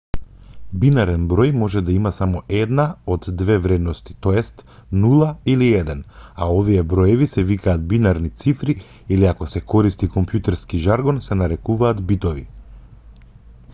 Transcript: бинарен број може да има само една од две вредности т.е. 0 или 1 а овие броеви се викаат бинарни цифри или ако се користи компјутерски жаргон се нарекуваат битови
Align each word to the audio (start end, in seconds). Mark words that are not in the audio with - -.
бинарен 0.83 1.25
број 1.31 1.51
може 1.63 1.81
да 1.87 1.91
има 1.95 2.11
само 2.19 2.39
една 2.61 2.85
од 3.15 3.25
две 3.41 3.57
вредности 3.65 4.15
т.е. 4.27 4.43
0 5.03 5.27
или 5.53 5.67
1 5.81 6.01
а 6.45 6.47
овие 6.61 6.85
броеви 6.95 7.27
се 7.35 7.45
викаат 7.51 7.85
бинарни 7.93 8.31
цифри 8.45 8.77
или 9.17 9.29
ако 9.33 9.49
се 9.53 9.61
користи 9.75 10.09
компјутерски 10.17 10.81
жаргон 10.87 11.21
се 11.29 11.37
нарекуваат 11.43 12.03
битови 12.13 12.47